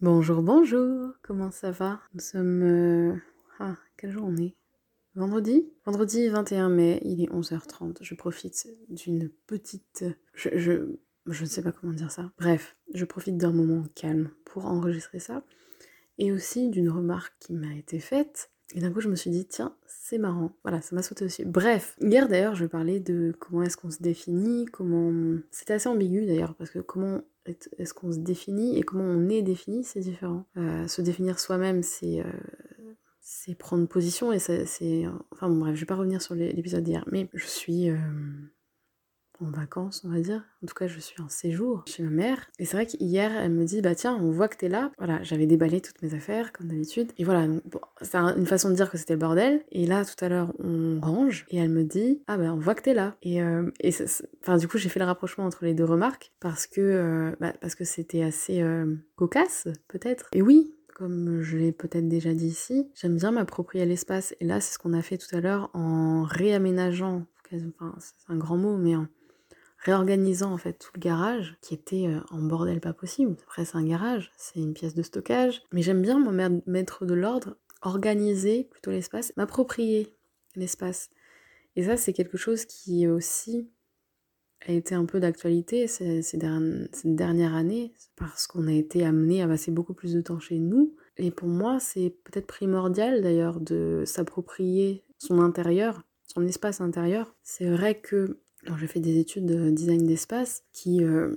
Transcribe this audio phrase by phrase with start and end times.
[0.00, 1.98] Bonjour, bonjour, comment ça va?
[2.14, 2.62] Nous sommes...
[2.62, 3.16] euh,
[3.58, 4.54] Ah, quel jour on est
[5.16, 7.96] Vendredi Vendredi 21 mai, il est 11h30.
[8.00, 10.04] Je profite d'une petite...
[10.34, 12.30] Je, je, ne sais pas comment dire ça.
[12.38, 15.42] Bref, je profite d'un moment calme pour enregistrer ça.
[16.18, 18.52] Et aussi d'une remarque qui m'a été faite.
[18.76, 20.52] Et d'un coup, je me suis dit, tiens, c'est marrant.
[20.62, 21.44] Voilà, ça m'a sauté aussi.
[21.44, 25.40] Bref, hier d'ailleurs, je parlais de comment est-ce qu'on se définit, comment...
[25.50, 27.22] C'était assez ambigu d'ailleurs, parce que comment
[27.78, 30.46] est-ce qu'on se définit et comment on est défini, c'est différent.
[30.56, 32.20] Euh, se définir soi-même, c'est...
[32.20, 35.04] euh, prendre position et c'est...
[35.32, 37.90] Enfin bon, bref, je vais pas revenir sur l'é- l'épisode d'hier, mais je suis...
[39.40, 40.44] en vacances, on va dire.
[40.62, 42.46] En tout cas, je suis en séjour chez ma mère.
[42.58, 44.90] Et c'est vrai qu'hier, elle me dit, bah tiens, on voit que t'es là.
[44.98, 47.12] Voilà, j'avais déballé toutes mes affaires, comme d'habitude.
[47.18, 47.46] Et voilà,
[48.02, 49.62] c'est un- une façon de dire que c'était le bordel.
[49.70, 51.46] Et là, tout à l'heure, on range.
[51.50, 53.16] Et elle me dit, ah bah on voit que t'es là.
[53.22, 53.70] Et, euh,
[54.42, 56.32] enfin, du coup, j'ai fait le rapprochement entre les deux remarques.
[56.40, 60.28] Parce que, euh, bah, parce que c'était assez euh, cocasse, peut-être.
[60.32, 64.34] Et oui, comme je l'ai peut-être déjà dit ici, j'aime bien m'approprier l'espace.
[64.40, 68.36] Et là, c'est ce qu'on a fait tout à l'heure en réaménageant, enfin, c'est un
[68.36, 69.06] grand mot, mais en
[69.78, 73.36] réorganisant en fait tout le garage qui était euh, en bordel pas possible.
[73.42, 75.62] Après, c'est un garage, c'est une pièce de stockage.
[75.72, 76.32] Mais j'aime bien, moi,
[76.66, 80.14] mettre de l'ordre, organiser plutôt l'espace, m'approprier
[80.56, 81.10] l'espace.
[81.76, 83.70] Et ça, c'est quelque chose qui aussi
[84.66, 86.38] a été un peu d'actualité ces, ces
[86.92, 90.58] cette dernière année, parce qu'on a été amené à passer beaucoup plus de temps chez
[90.58, 90.96] nous.
[91.16, 97.36] Et pour moi, c'est peut-être primordial d'ailleurs de s'approprier son intérieur, son espace intérieur.
[97.44, 101.34] C'est vrai que alors, j'ai fait des études de design d'espace qui, euh,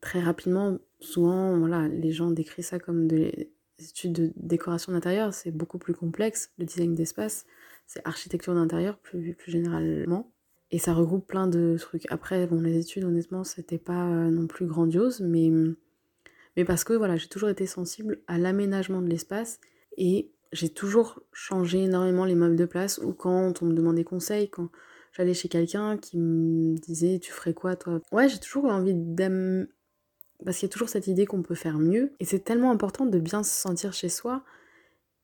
[0.00, 5.34] très rapidement, souvent, voilà, les gens décrivent ça comme des études de décoration d'intérieur.
[5.34, 7.44] C'est beaucoup plus complexe, le design d'espace.
[7.86, 10.32] C'est architecture d'intérieur, plus, plus généralement.
[10.70, 12.06] Et ça regroupe plein de trucs.
[12.08, 15.52] Après, bon, les études, honnêtement, c'était pas euh, non plus grandiose, mais,
[16.56, 19.60] mais parce que voilà, j'ai toujours été sensible à l'aménagement de l'espace
[19.98, 24.48] et j'ai toujours changé énormément les meubles de place ou quand on me demandait conseil,
[24.48, 24.70] quand
[25.16, 28.00] j'allais chez quelqu'un qui me disait tu ferais quoi toi?
[28.12, 29.66] Ouais, j'ai toujours envie d'am...
[30.44, 33.06] Parce qu'il y a toujours cette idée qu'on peut faire mieux et c'est tellement important
[33.06, 34.44] de bien se sentir chez soi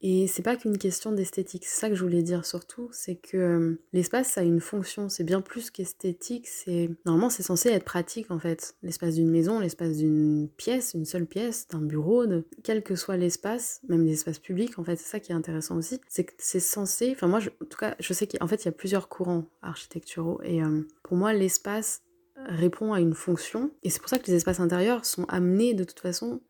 [0.03, 3.37] et c'est pas qu'une question d'esthétique, c'est ça que je voulais dire surtout, c'est que
[3.37, 8.31] euh, l'espace a une fonction, c'est bien plus qu'esthétique, c'est normalement c'est censé être pratique
[8.31, 8.75] en fait.
[8.83, 13.17] L'espace d'une maison, l'espace d'une pièce, une seule pièce, d'un bureau, de quel que soit
[13.17, 16.61] l'espace, même l'espace public en fait, c'est ça qui est intéressant aussi, c'est que c'est
[16.61, 19.09] censé, enfin moi je- en tout cas je sais qu'en fait il y a plusieurs
[19.09, 22.03] courants architecturaux et euh, pour moi l'espace
[22.49, 25.85] répond à une fonction et c'est pour ça que les espaces intérieurs sont amenés de
[25.85, 26.41] toute façon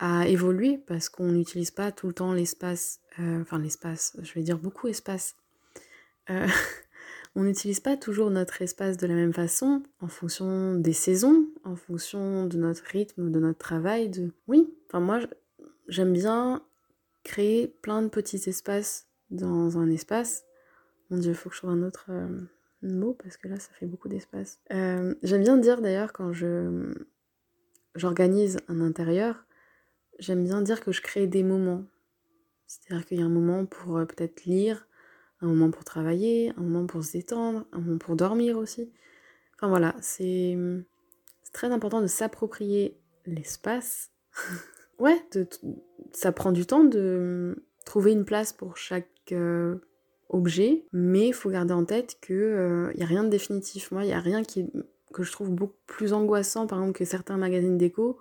[0.00, 4.40] à évoluer parce qu'on n'utilise pas tout le temps l'espace, euh, enfin l'espace, je vais
[4.40, 5.36] dire beaucoup espace.
[6.30, 6.46] Euh,
[7.36, 11.76] on n'utilise pas toujours notre espace de la même façon en fonction des saisons, en
[11.76, 14.08] fonction de notre rythme, de notre travail.
[14.08, 14.32] De...
[14.48, 15.20] Oui, enfin moi
[15.86, 16.64] j'aime bien
[17.22, 20.44] créer plein de petits espaces dans un espace.
[21.10, 22.40] Mon dieu, il faut que je trouve un autre euh,
[22.82, 24.60] mot parce que là ça fait beaucoup d'espace.
[24.70, 26.94] J'aime bien dire d'ailleurs quand je
[27.96, 29.44] j'organise un intérieur,
[30.20, 31.84] j'aime bien dire que je crée des moments.
[32.66, 34.86] C'est-à-dire qu'il y a un moment pour euh, peut-être lire,
[35.40, 38.92] un moment pour travailler, un moment pour se détendre, un moment pour dormir aussi.
[39.56, 40.56] Enfin voilà, c'est
[41.52, 44.10] très important de s'approprier l'espace.
[44.98, 45.20] ouais,
[46.12, 49.76] ça prend du temps de trouver une place pour chaque euh,
[50.28, 53.90] objet, mais il faut garder en tête qu'il n'y a rien de définitif.
[53.90, 54.70] Moi, il n'y a rien qui
[55.12, 58.18] que je trouve beaucoup plus angoissant, par exemple, que certains magazines déco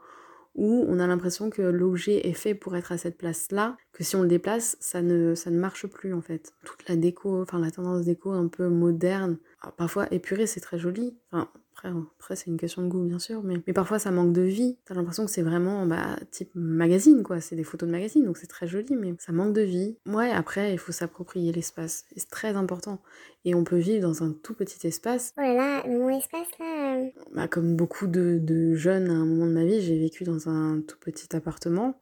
[0.55, 4.15] où on a l'impression que l'objet est fait pour être à cette place-là, que si
[4.15, 6.53] on le déplace, ça ne, ça ne marche plus en fait.
[6.65, 9.37] Toute la déco, enfin la tendance déco un peu moderne,
[9.77, 11.17] parfois épurée, c'est très joli.
[11.31, 11.89] Enfin, après,
[12.19, 14.77] après c'est une question de goût bien sûr, mais, mais parfois ça manque de vie.
[14.85, 18.37] T'as l'impression que c'est vraiment bah, type magazine quoi, c'est des photos de magazine, donc
[18.37, 19.97] c'est très joli, mais ça manque de vie.
[20.05, 23.01] Ouais, après, il faut s'approprier l'espace, c'est très important.
[23.45, 26.49] Et on peut vivre dans un tout petit espace Oh là là, mais mon espace
[26.59, 26.78] là.
[27.33, 30.81] Bah, comme beaucoup de, jeunes à un moment de ma vie, j'ai vécu dans un
[30.81, 31.99] tout petit appartement.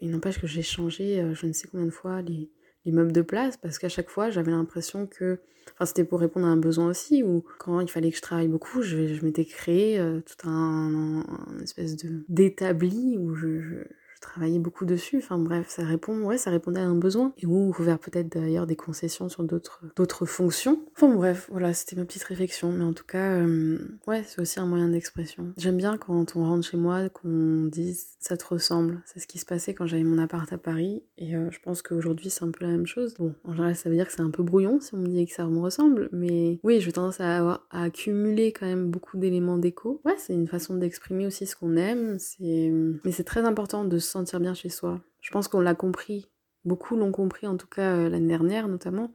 [0.00, 2.50] Il n'empêche que j'ai changé euh, je ne sais combien de fois les,
[2.84, 5.40] les meubles de place parce qu'à chaque fois j'avais l'impression que.
[5.74, 8.48] Enfin, c'était pour répondre à un besoin aussi, ou quand il fallait que je travaille
[8.48, 11.24] beaucoup, je, m'étais créé euh, tout un,
[11.62, 13.84] espèce de d'établi où je,
[14.22, 15.18] je travaillais beaucoup dessus.
[15.18, 17.32] Enfin bref, ça répond, ouais, ça répondait à un besoin.
[17.38, 20.80] Et où vers peut-être d'ailleurs des concessions sur d'autres fonctions.
[20.94, 22.70] Enfin bref, voilà, c'était ma petite réflexion.
[22.70, 25.52] Mais en tout cas, euh, ouais, c'est aussi un moyen d'expression.
[25.56, 29.02] J'aime bien quand on rentre chez moi qu'on dise ça te ressemble.
[29.04, 31.02] C'est ce qui se passait quand j'avais mon appart à Paris.
[31.18, 33.14] Et euh, je pense qu'aujourd'hui c'est un peu la même chose.
[33.18, 35.26] Bon, en général ça veut dire que c'est un peu brouillon si on me dit
[35.26, 36.08] que ça me ressemble.
[36.12, 40.00] Mais oui, j'ai tendance à avoir à accumuler quand même beaucoup d'éléments déco.
[40.04, 42.18] Ouais, c'est une façon d'exprimer aussi ce qu'on aime.
[42.40, 45.00] Mais c'est très important de sentir bien chez soi.
[45.20, 46.28] Je pense qu'on l'a compris.
[46.64, 49.12] Beaucoup l'ont compris, en tout cas euh, l'année dernière notamment.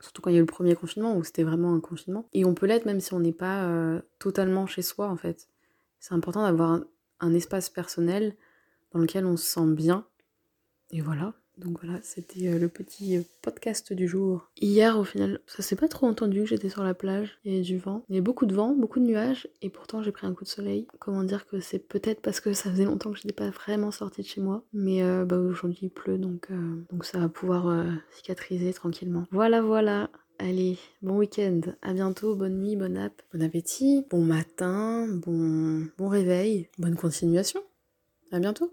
[0.00, 2.28] Surtout quand il y a eu le premier confinement, où c'était vraiment un confinement.
[2.32, 5.48] Et on peut l'être même si on n'est pas euh, totalement chez soi, en fait.
[6.00, 6.84] C'est important d'avoir un,
[7.20, 8.36] un espace personnel
[8.90, 10.04] dans lequel on se sent bien.
[10.90, 11.34] Et voilà.
[11.64, 14.48] Donc voilà, c'était euh, le petit euh, podcast du jour.
[14.60, 17.38] Hier, au final, ça s'est pas trop entendu j'étais sur la plage.
[17.44, 18.04] Il y avait du vent.
[18.08, 19.48] Il y avait beaucoup de vent, beaucoup de nuages.
[19.60, 20.86] Et pourtant, j'ai pris un coup de soleil.
[20.98, 23.90] Comment dire que c'est peut-être parce que ça faisait longtemps que je n'étais pas vraiment
[23.90, 24.64] sortie de chez moi.
[24.72, 26.18] Mais euh, bah, aujourd'hui, il pleut.
[26.18, 26.48] Donc,
[26.90, 29.24] donc ça va pouvoir cicatriser tranquillement.
[29.30, 30.10] Voilà, voilà.
[30.38, 36.08] Allez, bon week-end, à bientôt, bonne nuit, bonne app, bon appétit, bon matin, bon, bon
[36.08, 37.60] réveil, bonne continuation.
[38.32, 38.70] À bientôt.